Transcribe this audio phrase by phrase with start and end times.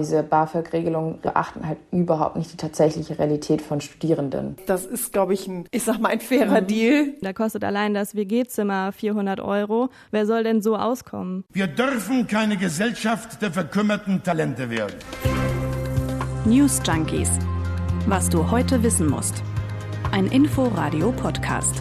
[0.00, 4.56] Diese BAföG-Regelungen beachten halt überhaupt nicht die tatsächliche Realität von Studierenden.
[4.66, 6.66] Das ist, glaube ich, ein, ich sag mal, ein fairer mhm.
[6.66, 7.14] Deal.
[7.20, 9.90] Da kostet allein das WG-Zimmer 400 Euro.
[10.10, 11.44] Wer soll denn so auskommen?
[11.52, 14.96] Wir dürfen keine Gesellschaft der verkümmerten Talente werden.
[16.44, 17.30] News Junkies.
[18.06, 19.42] Was du heute wissen musst.
[20.10, 21.80] Ein Info-Radio-Podcast.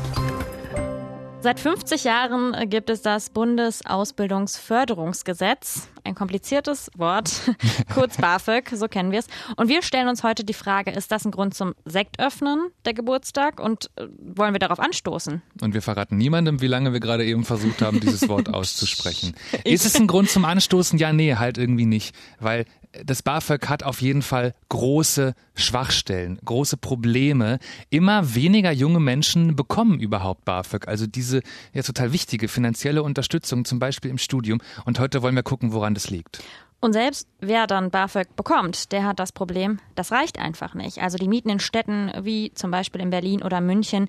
[1.42, 5.88] Seit 50 Jahren gibt es das Bundesausbildungsförderungsgesetz.
[6.04, 7.32] Ein kompliziertes Wort,
[7.94, 9.28] kurz BAföG, so kennen wir es.
[9.56, 13.62] Und wir stellen uns heute die Frage, ist das ein Grund zum Sektöffnen, der Geburtstag?
[13.62, 15.42] Und äh, wollen wir darauf anstoßen?
[15.62, 19.34] Und wir verraten niemandem, wie lange wir gerade eben versucht haben, dieses Wort auszusprechen.
[19.64, 21.00] ist es ein Grund zum Anstoßen?
[21.00, 22.14] Ja, nee, halt irgendwie nicht.
[22.42, 27.60] Weil das BAföG hat auf jeden Fall große Schwachstellen, große Probleme.
[27.90, 31.42] Immer weniger junge Menschen bekommen überhaupt BAföG, also diese
[31.74, 34.60] ja total wichtige finanzielle Unterstützung, zum Beispiel im Studium.
[34.86, 36.42] Und heute wollen wir gucken, woran das liegt.
[36.82, 41.00] Und selbst wer dann BAföG bekommt, der hat das Problem, das reicht einfach nicht.
[41.00, 44.08] Also die Mieten in Städten wie zum Beispiel in Berlin oder München,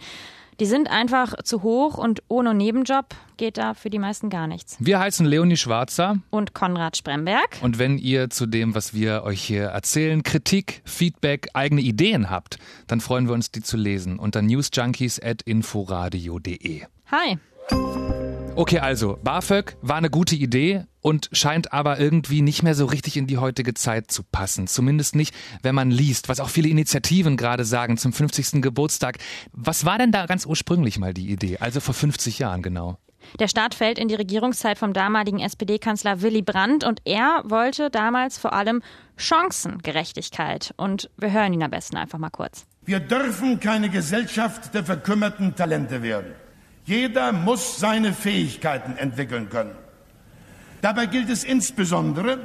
[0.60, 3.06] die sind einfach zu hoch und ohne Nebenjob
[3.38, 4.76] geht da für die meisten gar nichts.
[4.78, 7.58] Wir heißen Leonie Schwarzer und Konrad Spremberg.
[7.62, 12.58] Und wenn ihr zu dem, was wir euch hier erzählen, Kritik, Feedback, eigene Ideen habt,
[12.86, 16.82] dann freuen wir uns, die zu lesen unter newsjunkies.inforadio.de.
[17.10, 17.38] Hi.
[18.56, 23.16] Okay, also BAföG war eine gute Idee und scheint aber irgendwie nicht mehr so richtig
[23.16, 24.66] in die heutige Zeit zu passen.
[24.66, 28.60] Zumindest nicht, wenn man liest, was auch viele Initiativen gerade sagen zum 50.
[28.60, 29.18] Geburtstag.
[29.52, 31.58] Was war denn da ganz ursprünglich mal die Idee?
[31.58, 32.98] Also vor 50 Jahren genau.
[33.38, 38.38] Der Staat fällt in die Regierungszeit vom damaligen SPD-Kanzler Willy Brandt und er wollte damals
[38.38, 38.82] vor allem
[39.16, 40.74] Chancengerechtigkeit.
[40.76, 42.66] Und wir hören ihn am besten einfach mal kurz.
[42.84, 46.34] Wir dürfen keine Gesellschaft der verkümmerten Talente werden.
[46.90, 49.76] Jeder muss seine Fähigkeiten entwickeln können.
[50.82, 52.40] Dabei gilt es insbesondere,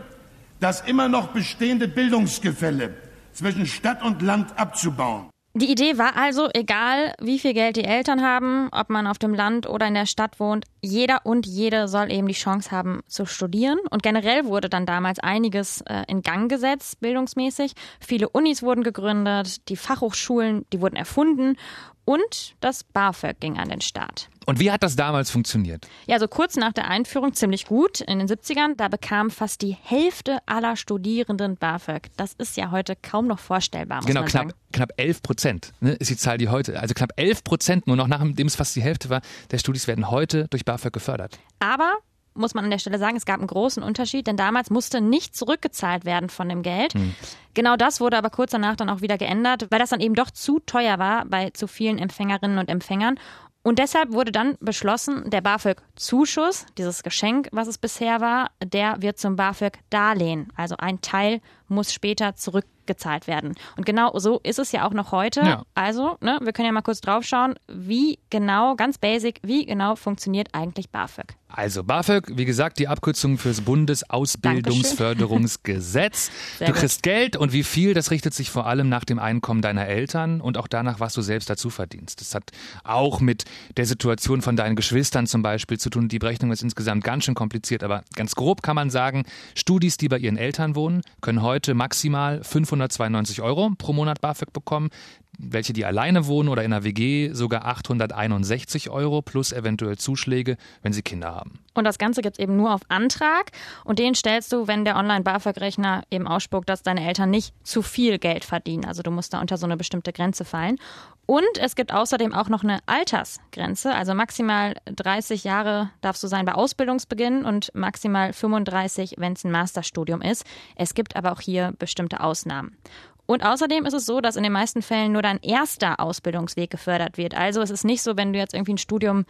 [0.60, 2.94] das immer noch bestehende Bildungsgefälle
[3.34, 5.32] zwischen Stadt und Land abzubauen.
[5.56, 9.34] Die Idee war also, egal wie viel Geld die Eltern haben, ob man auf dem
[9.34, 13.26] Land oder in der Stadt wohnt, jeder und jede soll eben die Chance haben zu
[13.26, 13.80] studieren.
[13.90, 17.72] Und generell wurde dann damals einiges äh, in Gang gesetzt, bildungsmäßig.
[18.00, 21.56] Viele Unis wurden gegründet, die Fachhochschulen, die wurden erfunden
[22.06, 24.30] und das BAföG ging an den Start.
[24.46, 25.88] Und wie hat das damals funktioniert?
[26.06, 28.76] Ja, so kurz nach der Einführung ziemlich gut in den 70ern.
[28.78, 32.12] Da bekam fast die Hälfte aller Studierenden BAföG.
[32.16, 34.02] Das ist ja heute kaum noch vorstellbar.
[34.02, 34.54] genau, knapp, sagen.
[34.72, 38.08] knapp 11 Prozent ne, ist die Zahl, die heute, also knapp 11 Prozent, nur noch
[38.08, 41.40] nachdem es fast die Hälfte war, der Studis werden heute durch BAföG gefördert.
[41.60, 41.96] Aber
[42.36, 45.36] muss man an der Stelle sagen, es gab einen großen Unterschied, denn damals musste nicht
[45.36, 46.94] zurückgezahlt werden von dem Geld.
[46.94, 47.16] Hm.
[47.54, 50.30] Genau das wurde aber kurz danach dann auch wieder geändert, weil das dann eben doch
[50.30, 53.18] zu teuer war bei zu vielen Empfängerinnen und Empfängern.
[53.66, 59.18] Und deshalb wurde dann beschlossen, der BAföG-Zuschuss, dieses Geschenk, was es bisher war, der wird
[59.18, 60.54] zum BAföG-Darlehen.
[60.56, 63.56] Also ein Teil muss später zurückgezahlt werden.
[63.76, 65.40] Und genau so ist es ja auch noch heute.
[65.42, 65.64] Ja.
[65.74, 70.50] Also, ne, wir können ja mal kurz draufschauen, wie genau, ganz basic, wie genau funktioniert
[70.52, 71.36] eigentlich BAföG.
[71.56, 76.30] Also BAföG, wie gesagt, die Abkürzung fürs Bundesausbildungsförderungsgesetz.
[76.60, 79.88] du kriegst Geld und wie viel, das richtet sich vor allem nach dem Einkommen deiner
[79.88, 82.20] Eltern und auch danach, was du selbst dazu verdienst.
[82.20, 82.52] Das hat
[82.84, 83.46] auch mit
[83.78, 86.10] der Situation von deinen Geschwistern zum Beispiel zu tun.
[86.10, 89.24] Die Berechnung ist insgesamt ganz schön kompliziert, aber ganz grob kann man sagen,
[89.56, 94.90] Studis, die bei ihren Eltern wohnen, können heute maximal 592 Euro pro Monat BAföG bekommen
[95.38, 100.94] welche, die alleine wohnen oder in einer WG, sogar 861 Euro plus eventuell Zuschläge, wenn
[100.94, 101.60] sie Kinder haben.
[101.74, 103.52] Und das Ganze gibt es eben nur auf Antrag
[103.84, 108.18] und den stellst du, wenn der Online-BAföG-Rechner eben ausspuckt, dass deine Eltern nicht zu viel
[108.18, 108.86] Geld verdienen.
[108.86, 110.78] Also du musst da unter so eine bestimmte Grenze fallen.
[111.26, 113.94] Und es gibt außerdem auch noch eine Altersgrenze.
[113.94, 119.52] Also maximal 30 Jahre darfst du sein bei Ausbildungsbeginn und maximal 35, wenn es ein
[119.52, 120.46] Masterstudium ist.
[120.76, 122.78] Es gibt aber auch hier bestimmte Ausnahmen.
[123.26, 127.18] Und außerdem ist es so, dass in den meisten Fällen nur dein erster Ausbildungsweg gefördert
[127.18, 127.36] wird.
[127.36, 129.26] Also es ist nicht so, wenn du jetzt irgendwie ein Studium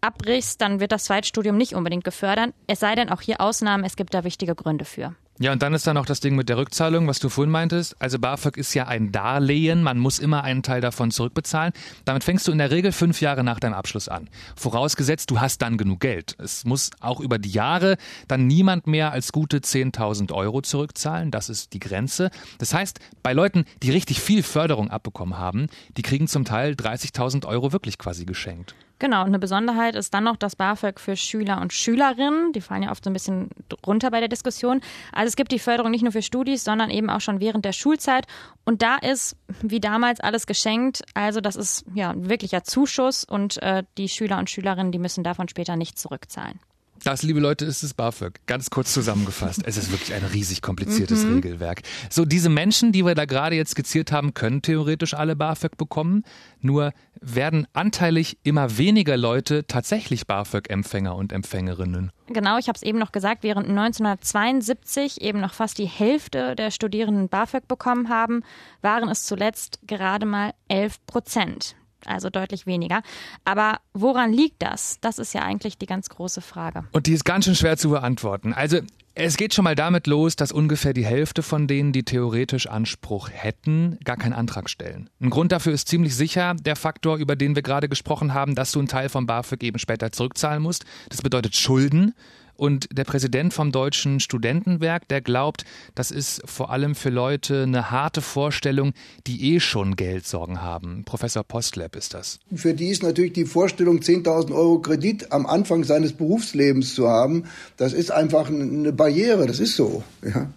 [0.00, 2.54] abbrichst, dann wird das Zweitstudium nicht unbedingt gefördert.
[2.66, 5.14] Es sei denn auch hier Ausnahmen, es gibt da wichtige Gründe für.
[5.38, 7.94] Ja, und dann ist da noch das Ding mit der Rückzahlung, was du vorhin meintest.
[8.00, 11.74] Also BAföG ist ja ein Darlehen, man muss immer einen Teil davon zurückbezahlen.
[12.06, 14.30] Damit fängst du in der Regel fünf Jahre nach deinem Abschluss an.
[14.56, 16.36] Vorausgesetzt, du hast dann genug Geld.
[16.38, 17.98] Es muss auch über die Jahre
[18.28, 21.30] dann niemand mehr als gute 10.000 Euro zurückzahlen.
[21.30, 22.30] Das ist die Grenze.
[22.56, 25.66] Das heißt, bei Leuten, die richtig viel Förderung abbekommen haben,
[25.98, 28.74] die kriegen zum Teil 30.000 Euro wirklich quasi geschenkt.
[28.98, 32.52] Genau, und eine Besonderheit ist dann noch das BAföG für Schüler und Schülerinnen.
[32.52, 33.50] Die fallen ja oft so ein bisschen
[33.86, 34.80] runter bei der Diskussion.
[35.12, 37.72] Also es gibt die Förderung nicht nur für Studis, sondern eben auch schon während der
[37.72, 38.26] Schulzeit.
[38.64, 41.02] Und da ist wie damals alles geschenkt.
[41.12, 45.24] Also das ist ja ein wirklicher Zuschuss und äh, die Schüler und Schülerinnen, die müssen
[45.24, 46.58] davon später nicht zurückzahlen.
[47.04, 48.40] Das, liebe Leute, ist das BAföG.
[48.46, 49.62] Ganz kurz zusammengefasst.
[49.64, 51.34] Es ist wirklich ein riesig kompliziertes mhm.
[51.34, 51.82] Regelwerk.
[52.10, 56.24] So, diese Menschen, die wir da gerade jetzt skizziert haben, können theoretisch alle BAföG bekommen.
[56.60, 62.12] Nur werden anteilig immer weniger Leute tatsächlich BAföG-Empfänger und Empfängerinnen.
[62.28, 66.70] Genau, ich habe es eben noch gesagt, während 1972 eben noch fast die Hälfte der
[66.70, 68.42] Studierenden BAföG bekommen haben,
[68.82, 73.02] waren es zuletzt gerade mal 11 Prozent also deutlich weniger.
[73.44, 74.98] Aber woran liegt das?
[75.00, 76.84] Das ist ja eigentlich die ganz große Frage.
[76.92, 78.52] Und die ist ganz schön schwer zu beantworten.
[78.52, 78.80] Also
[79.18, 83.30] es geht schon mal damit los, dass ungefähr die Hälfte von denen, die theoretisch Anspruch
[83.32, 85.08] hätten, gar keinen Antrag stellen.
[85.20, 88.72] Ein Grund dafür ist ziemlich sicher der Faktor, über den wir gerade gesprochen haben, dass
[88.72, 90.84] du einen Teil vom BAföG eben später zurückzahlen musst.
[91.08, 92.12] Das bedeutet Schulden.
[92.56, 95.64] Und der Präsident vom Deutschen Studentenwerk, der glaubt,
[95.94, 98.92] das ist vor allem für Leute eine harte Vorstellung,
[99.26, 101.04] die eh schon Geldsorgen haben.
[101.04, 102.38] Professor Postlab ist das.
[102.54, 107.44] Für die ist natürlich die Vorstellung, 10.000 Euro Kredit am Anfang seines Berufslebens zu haben,
[107.76, 110.02] das ist einfach eine Barriere, das ist so.
[110.22, 110.50] Ja.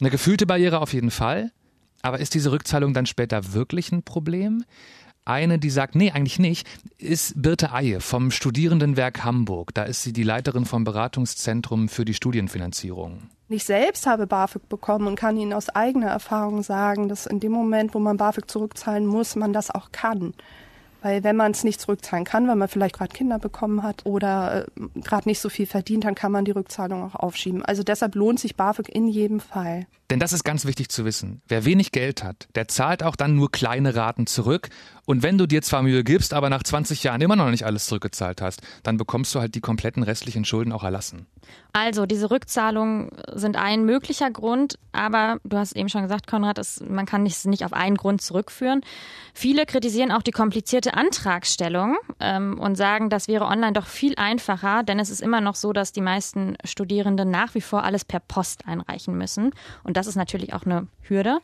[0.00, 1.50] Eine gefühlte Barriere auf jeden Fall.
[2.02, 4.64] Aber ist diese Rückzahlung dann später wirklich ein Problem?
[5.28, 6.66] Eine, die sagt, nee, eigentlich nicht,
[6.96, 9.74] ist Birte Eie vom Studierendenwerk Hamburg.
[9.74, 13.28] Da ist sie die Leiterin vom Beratungszentrum für die Studienfinanzierung.
[13.50, 17.52] Ich selbst habe BAföG bekommen und kann Ihnen aus eigener Erfahrung sagen, dass in dem
[17.52, 20.32] Moment, wo man BAföG zurückzahlen muss, man das auch kann.
[21.02, 24.66] Weil wenn man es nicht zurückzahlen kann, weil man vielleicht gerade Kinder bekommen hat oder
[24.66, 27.62] äh, gerade nicht so viel verdient, dann kann man die Rückzahlung auch aufschieben.
[27.64, 29.86] Also deshalb lohnt sich BAföG in jedem Fall.
[30.10, 31.42] Denn das ist ganz wichtig zu wissen.
[31.48, 34.70] Wer wenig Geld hat, der zahlt auch dann nur kleine Raten zurück.
[35.04, 37.86] Und wenn du dir zwar Mühe gibst, aber nach 20 Jahren immer noch nicht alles
[37.86, 41.26] zurückgezahlt hast, dann bekommst du halt die kompletten restlichen Schulden auch erlassen.
[41.72, 46.80] Also, diese Rückzahlungen sind ein möglicher Grund, aber du hast eben schon gesagt, Konrad, es,
[46.86, 48.82] man kann es nicht auf einen Grund zurückführen.
[49.32, 54.82] Viele kritisieren auch die komplizierte Antragstellung ähm, und sagen, das wäre online doch viel einfacher,
[54.82, 58.20] denn es ist immer noch so, dass die meisten Studierenden nach wie vor alles per
[58.20, 59.52] Post einreichen müssen.
[59.84, 61.40] Und das ist natürlich auch eine Hürde.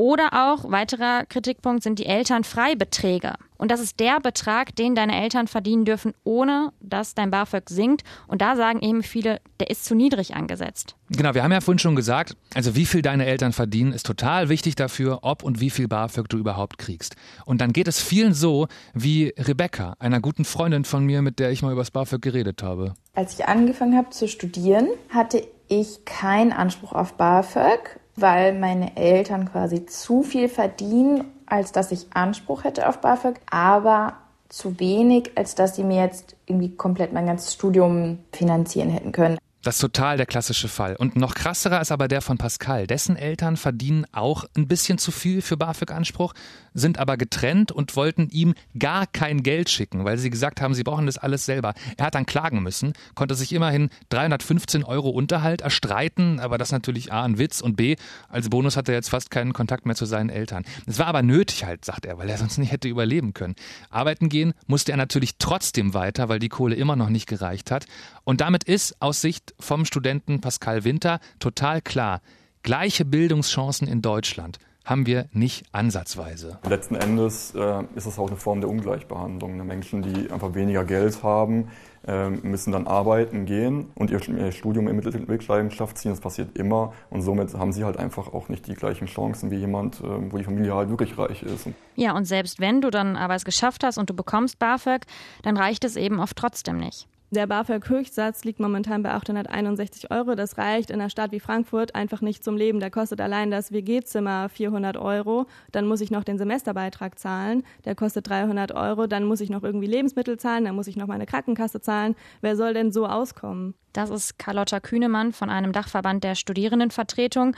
[0.00, 3.34] Oder auch weiterer Kritikpunkt sind die Elternfreibeträge.
[3.58, 8.02] Und das ist der Betrag, den deine Eltern verdienen dürfen, ohne dass dein BAföG sinkt.
[8.26, 10.96] Und da sagen eben viele, der ist zu niedrig angesetzt.
[11.10, 14.48] Genau, wir haben ja vorhin schon gesagt, also wie viel deine Eltern verdienen, ist total
[14.48, 17.16] wichtig dafür, ob und wie viel BAföG du überhaupt kriegst.
[17.44, 21.50] Und dann geht es vielen so wie Rebecca, einer guten Freundin von mir, mit der
[21.50, 22.94] ich mal über das BAföG geredet habe.
[23.12, 29.50] Als ich angefangen habe zu studieren, hatte ich keinen Anspruch auf BAföG weil meine Eltern
[29.50, 34.14] quasi zu viel verdienen, als dass ich Anspruch hätte auf BAföG, aber
[34.48, 39.38] zu wenig, als dass sie mir jetzt irgendwie komplett mein ganzes Studium finanzieren hätten können.
[39.62, 40.96] Das ist total der klassische Fall.
[40.96, 42.86] Und noch krasserer ist aber der von Pascal.
[42.86, 46.32] Dessen Eltern verdienen auch ein bisschen zu viel für BAföG-Anspruch,
[46.72, 50.82] sind aber getrennt und wollten ihm gar kein Geld schicken, weil sie gesagt haben, sie
[50.82, 51.74] brauchen das alles selber.
[51.98, 57.12] Er hat dann klagen müssen, konnte sich immerhin 315 Euro Unterhalt erstreiten, aber das natürlich
[57.12, 57.96] A ein Witz und B,
[58.30, 60.64] als Bonus hat er jetzt fast keinen Kontakt mehr zu seinen Eltern.
[60.86, 63.56] Es war aber nötig halt, sagt er, weil er sonst nicht hätte überleben können.
[63.90, 67.84] Arbeiten gehen musste er natürlich trotzdem weiter, weil die Kohle immer noch nicht gereicht hat.
[68.24, 72.20] Und damit ist aus Sicht vom Studenten Pascal Winter total klar,
[72.62, 76.58] gleiche Bildungschancen in Deutschland haben wir nicht ansatzweise.
[76.68, 79.64] Letzten Endes äh, ist es auch eine Form der Ungleichbehandlung.
[79.64, 81.68] Menschen, die einfach weniger Geld haben,
[82.06, 86.10] äh, müssen dann arbeiten gehen und ihr, ihr Studium in Mittelleidenschaft ziehen.
[86.10, 89.58] Das passiert immer und somit haben sie halt einfach auch nicht die gleichen Chancen wie
[89.58, 91.68] jemand, äh, wo die Familie halt wirklich reich ist.
[91.94, 95.06] Ja, und selbst wenn du dann aber es geschafft hast und du bekommst BAföG,
[95.42, 97.06] dann reicht es eben oft trotzdem nicht.
[97.32, 100.34] Der BAföG-Höchstsatz liegt momentan bei 861 Euro.
[100.34, 102.80] Das reicht in einer Stadt wie Frankfurt einfach nicht zum Leben.
[102.80, 105.46] Da kostet allein das WG-Zimmer 400 Euro.
[105.70, 107.62] Dann muss ich noch den Semesterbeitrag zahlen.
[107.84, 109.06] Der kostet 300 Euro.
[109.06, 110.64] Dann muss ich noch irgendwie Lebensmittel zahlen.
[110.64, 112.16] Dann muss ich noch meine Krankenkasse zahlen.
[112.40, 113.74] Wer soll denn so auskommen?
[113.92, 117.54] Das ist Carlotta Kühnemann von einem Dachverband der Studierendenvertretung.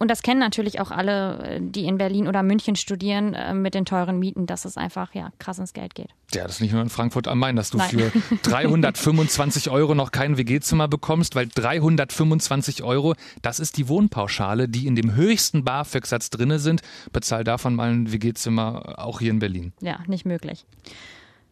[0.00, 3.74] Und das kennen natürlich auch alle, äh, die in Berlin oder München studieren, äh, mit
[3.74, 6.10] den teuren Mieten, dass es einfach ja krass ins Geld geht.
[6.32, 7.90] Ja, das ist nicht nur in Frankfurt am Main, dass du Nein.
[7.90, 14.86] für 325 Euro noch kein WG-Zimmer bekommst, weil 325 Euro, das ist die Wohnpauschale, die
[14.86, 16.82] in dem höchsten BAföG-Satz drinne sind.
[17.12, 19.72] Bezahl davon mal ein WG-Zimmer auch hier in Berlin.
[19.80, 20.64] Ja, nicht möglich.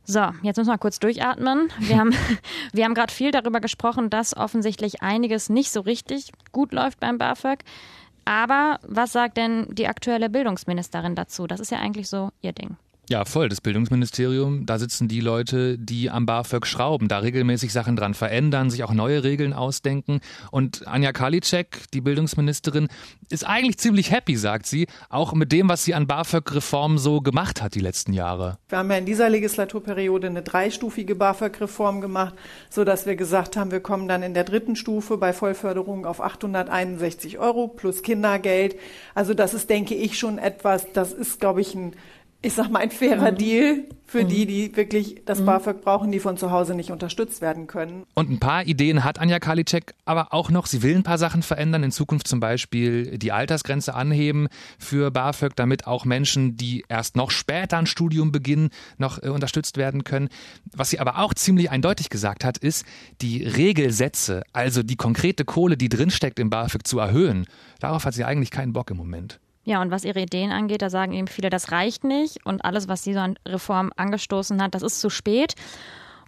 [0.08, 1.68] So, jetzt müssen wir kurz durchatmen.
[1.80, 2.14] Wir haben,
[2.72, 7.18] wir haben gerade viel darüber gesprochen, dass offensichtlich einiges nicht so richtig gut läuft beim
[7.18, 7.64] BAföG.
[8.26, 11.46] Aber was sagt denn die aktuelle Bildungsministerin dazu?
[11.46, 12.76] Das ist ja eigentlich so ihr Ding.
[13.08, 13.48] Ja, voll.
[13.48, 18.68] Das Bildungsministerium, da sitzen die Leute, die am BAföG schrauben, da regelmäßig Sachen dran verändern,
[18.68, 20.20] sich auch neue Regeln ausdenken.
[20.50, 22.88] Und Anja Karliczek, die Bildungsministerin,
[23.30, 27.62] ist eigentlich ziemlich happy, sagt sie, auch mit dem, was sie an BAföG-Reform so gemacht
[27.62, 28.58] hat die letzten Jahre.
[28.68, 32.34] Wir haben ja in dieser Legislaturperiode eine dreistufige BAföG-Reform gemacht,
[32.70, 36.20] so dass wir gesagt haben, wir kommen dann in der dritten Stufe bei Vollförderung auf
[36.20, 38.74] 861 Euro plus Kindergeld.
[39.14, 41.94] Also das ist, denke ich, schon etwas, das ist, glaube ich, ein
[42.42, 43.36] ich sag mal, ein fairer mhm.
[43.36, 44.28] Deal für mhm.
[44.28, 45.46] die, die wirklich das mhm.
[45.46, 48.04] BAföG brauchen, die von zu Hause nicht unterstützt werden können.
[48.14, 50.66] Und ein paar Ideen hat Anja Karliczek aber auch noch.
[50.66, 55.56] Sie will ein paar Sachen verändern, in Zukunft zum Beispiel die Altersgrenze anheben für BAföG,
[55.56, 60.28] damit auch Menschen, die erst noch später ein Studium beginnen, noch äh, unterstützt werden können.
[60.72, 62.84] Was sie aber auch ziemlich eindeutig gesagt hat, ist,
[63.22, 67.46] die Regelsätze, also die konkrete Kohle, die drinsteckt im BAföG, zu erhöhen.
[67.80, 69.40] Darauf hat sie eigentlich keinen Bock im Moment.
[69.66, 72.46] Ja, und was ihre Ideen angeht, da sagen eben viele, das reicht nicht.
[72.46, 75.54] Und alles, was sie so an Reform angestoßen hat, das ist zu spät.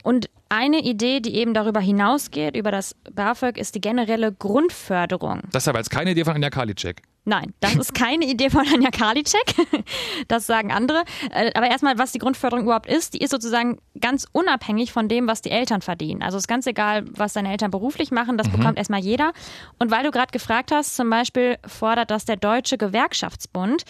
[0.02, 5.42] Und eine Idee, die eben darüber hinausgeht, über das BAföG, ist die generelle Grundförderung.
[5.52, 7.02] Das ist aber jetzt keine Idee von Anja Karliczek.
[7.28, 9.54] Nein, das ist keine Idee von Anja Karliczek.
[10.28, 11.04] Das sagen andere.
[11.30, 15.26] Äh, aber erstmal, was die Grundförderung überhaupt ist, die ist sozusagen ganz unabhängig von dem,
[15.26, 16.22] was die Eltern verdienen.
[16.22, 18.52] Also es ist ganz egal, was deine Eltern beruflich machen, das mhm.
[18.52, 19.32] bekommt erstmal jeder.
[19.78, 23.84] Und weil du gerade gefragt hast, zum Beispiel fordert das der Deutsche Gewerkschaftsbund.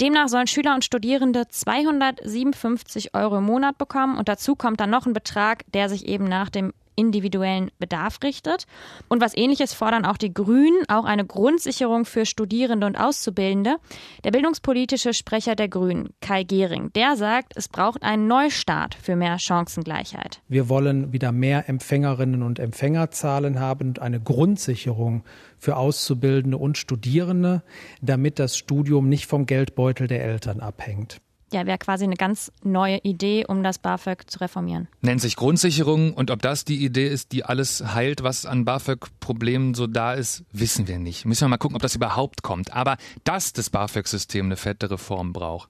[0.00, 5.06] Demnach sollen Schüler und Studierende 257 Euro im Monat bekommen und dazu kommt dann noch
[5.06, 8.66] ein Betrag, der sich eben nach dem individuellen Bedarf richtet.
[9.08, 13.76] Und was ähnliches fordern auch die Grünen, auch eine Grundsicherung für Studierende und Auszubildende.
[14.24, 19.38] Der bildungspolitische Sprecher der Grünen, Kai Gehring, der sagt, es braucht einen Neustart für mehr
[19.38, 20.42] Chancengleichheit.
[20.48, 25.24] Wir wollen wieder mehr Empfängerinnen und Empfängerzahlen haben und eine Grundsicherung
[25.58, 27.62] für Auszubildende und Studierende,
[28.02, 31.20] damit das Studium nicht vom Geldbeutel der Eltern abhängt
[31.52, 34.88] ja, wäre quasi eine ganz neue Idee, um das BAföG zu reformieren.
[35.00, 39.74] Nennt sich Grundsicherung und ob das die Idee ist, die alles heilt, was an BAföG-Problemen
[39.74, 41.24] so da ist, wissen wir nicht.
[41.24, 42.72] Müssen wir mal gucken, ob das überhaupt kommt.
[42.72, 45.68] Aber dass das BAföG-System eine fette Reform braucht,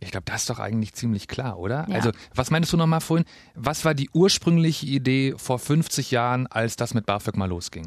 [0.00, 1.86] ich glaube, das ist doch eigentlich ziemlich klar, oder?
[1.88, 1.96] Ja.
[1.96, 3.26] Also, was meinst du nochmal vorhin?
[3.54, 7.86] Was war die ursprüngliche Idee vor 50 Jahren, als das mit BAföG mal losging?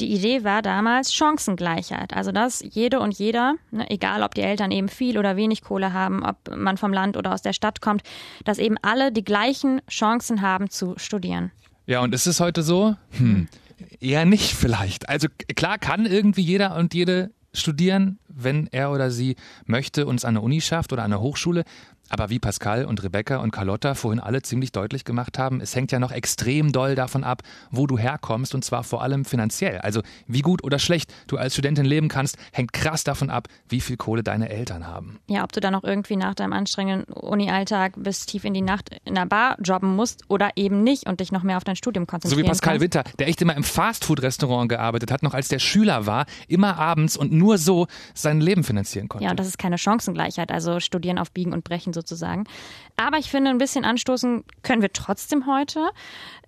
[0.00, 2.12] Die Idee war damals Chancengleichheit.
[2.12, 5.94] Also, dass jede und jeder, ne, egal ob die Eltern eben viel oder wenig Kohle
[5.94, 8.02] haben, ob man vom Land oder aus der Stadt kommt,
[8.44, 11.50] dass eben alle die gleichen Chancen haben zu studieren.
[11.86, 12.96] Ja, und ist es heute so?
[13.10, 13.48] Hm.
[14.00, 15.08] Eher nicht vielleicht.
[15.08, 19.36] Also klar kann irgendwie jeder und jede studieren, wenn er oder sie
[19.66, 21.64] möchte und es an der Uni schafft oder an der Hochschule.
[22.10, 25.90] Aber wie Pascal und Rebecca und Carlotta vorhin alle ziemlich deutlich gemacht haben, es hängt
[25.90, 29.78] ja noch extrem doll davon ab, wo du herkommst und zwar vor allem finanziell.
[29.78, 33.80] Also wie gut oder schlecht du als Studentin leben kannst, hängt krass davon ab, wie
[33.80, 35.18] viel Kohle deine Eltern haben.
[35.28, 38.90] Ja, ob du dann noch irgendwie nach deinem anstrengenden Uni-Alltag bis tief in die Nacht
[39.04, 42.06] in einer Bar jobben musst oder eben nicht und dich noch mehr auf dein Studium
[42.06, 42.82] konzentrieren So wie Pascal kannst.
[42.82, 47.16] Winter, der echt immer im Fastfood-Restaurant gearbeitet hat, noch als der Schüler war, immer abends
[47.16, 49.24] und nur so sein Leben finanzieren konnte.
[49.24, 52.44] Ja, und das ist keine Chancengleichheit, also studieren auf Biegen und Brechen sozusagen.
[52.96, 55.80] Aber ich finde, ein bisschen anstoßen können wir trotzdem heute.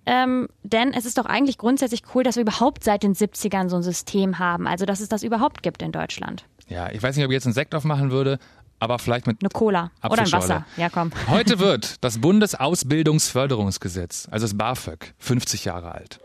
[0.05, 3.75] Ähm, denn es ist doch eigentlich grundsätzlich cool, dass wir überhaupt seit den 70ern so
[3.75, 4.65] ein System haben.
[4.65, 6.45] Also, dass es das überhaupt gibt in Deutschland.
[6.69, 8.39] Ja, ich weiß nicht, ob ich jetzt einen Sekt aufmachen würde,
[8.79, 10.65] aber vielleicht mit eine Cola oder ein Wasser.
[10.77, 11.11] Ja, komm.
[11.27, 16.21] Heute wird das Bundesausbildungsförderungsgesetz, also das BAföG, 50 Jahre alt.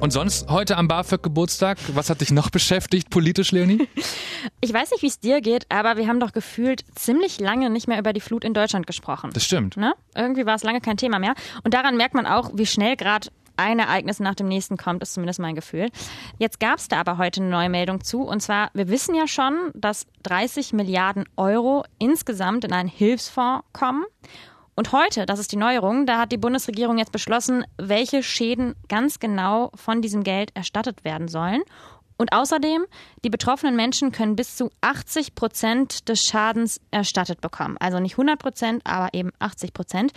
[0.00, 3.88] Und sonst heute am BAföG-Geburtstag, was hat dich noch beschäftigt politisch, Leonie?
[4.62, 7.88] Ich weiß nicht, wie es dir geht, aber wir haben doch gefühlt ziemlich lange nicht
[7.88, 9.30] mehr über die Flut in Deutschland gesprochen.
[9.34, 9.76] Das stimmt.
[9.76, 9.92] Ne?
[10.14, 11.34] Irgendwie war es lange kein Thema mehr.
[11.62, 13.28] Und daran merkt man auch, wie schnell gerade
[13.58, 15.90] ein Ereignis nach dem nächsten kommt, ist zumindest mein Gefühl.
[16.38, 18.22] Jetzt gab es da aber heute eine neue Meldung zu.
[18.22, 24.04] Und zwar, wir wissen ja schon, dass 30 Milliarden Euro insgesamt in einen Hilfsfonds kommen.
[24.80, 29.18] Und heute, das ist die Neuerung, da hat die Bundesregierung jetzt beschlossen, welche Schäden ganz
[29.18, 31.60] genau von diesem Geld erstattet werden sollen.
[32.16, 32.86] Und außerdem,
[33.22, 37.76] die betroffenen Menschen können bis zu 80 Prozent des Schadens erstattet bekommen.
[37.78, 40.12] Also nicht 100 Prozent, aber eben 80 Prozent.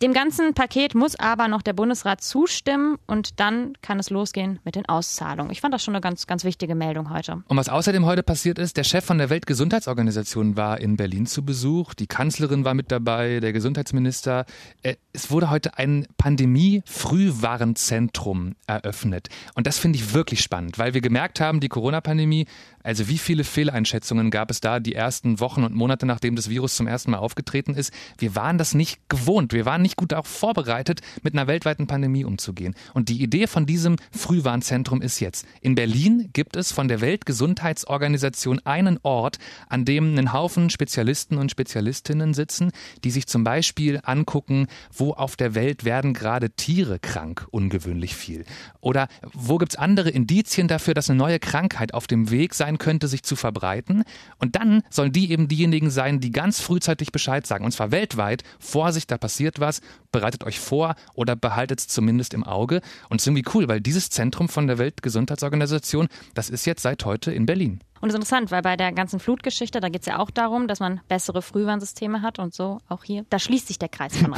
[0.00, 4.76] Dem ganzen Paket muss aber noch der Bundesrat zustimmen und dann kann es losgehen mit
[4.76, 5.50] den Auszahlungen.
[5.50, 7.42] Ich fand das schon eine ganz, ganz wichtige Meldung heute.
[7.48, 11.44] Und was außerdem heute passiert ist, der Chef von der Weltgesundheitsorganisation war in Berlin zu
[11.44, 14.46] Besuch, die Kanzlerin war mit dabei, der Gesundheitsminister.
[14.82, 19.30] Äh, es wurde heute ein Pandemie-Frühwarnzentrum eröffnet.
[19.56, 22.46] Und das finde ich wirklich spannend, weil wir gemerkt haben, die Corona-Pandemie
[22.88, 26.74] Also wie viele Fehleinschätzungen gab es da die ersten Wochen und Monate, nachdem das Virus
[26.74, 27.92] zum ersten Mal aufgetreten ist?
[28.16, 29.52] Wir waren das nicht gewohnt.
[29.52, 32.74] Wir waren nicht gut darauf vorbereitet, mit einer weltweiten Pandemie umzugehen.
[32.94, 35.44] Und die Idee von diesem Frühwarnzentrum ist jetzt.
[35.60, 39.36] In Berlin gibt es von der Weltgesundheitsorganisation einen Ort,
[39.68, 42.70] an dem ein Haufen Spezialisten und Spezialistinnen sitzen,
[43.04, 44.66] die sich zum Beispiel angucken,
[44.96, 48.46] wo auf der Welt werden gerade Tiere krank, ungewöhnlich viel.
[48.80, 52.77] Oder wo gibt es andere Indizien dafür, dass eine neue Krankheit auf dem Weg sein
[52.78, 54.04] könnte, sich zu verbreiten?
[54.38, 57.64] Und dann sollen die eben diejenigen sein, die ganz frühzeitig Bescheid sagen.
[57.64, 58.42] Und zwar weltweit.
[58.58, 59.80] Vorsicht, da passiert was.
[60.12, 62.80] Bereitet euch vor oder behaltet es zumindest im Auge.
[63.08, 67.04] Und es ist irgendwie cool, weil dieses Zentrum von der Weltgesundheitsorganisation, das ist jetzt seit
[67.04, 67.80] heute in Berlin.
[68.00, 70.68] Und das ist interessant, weil bei der ganzen Flutgeschichte, da geht es ja auch darum,
[70.68, 73.24] dass man bessere Frühwarnsysteme hat und so auch hier.
[73.30, 74.34] Da schließt sich der Kreis von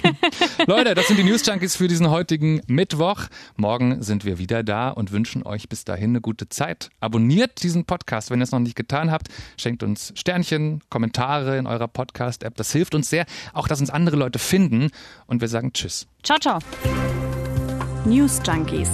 [0.66, 3.22] Leute, das sind die News Junkies für diesen heutigen Mittwoch.
[3.56, 6.90] Morgen sind wir wieder da und wünschen euch bis dahin eine gute Zeit.
[7.00, 9.28] Abonniert diesen Podcast, wenn ihr es noch nicht getan habt.
[9.56, 12.54] Schenkt uns Sternchen, Kommentare in eurer Podcast-App.
[12.56, 14.90] Das hilft uns sehr, auch dass uns andere Leute finden.
[15.26, 16.06] Und wir sagen Tschüss.
[16.22, 16.58] Ciao, ciao.
[18.04, 18.90] News Junkies.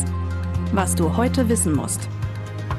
[0.73, 2.09] Was du heute wissen musst.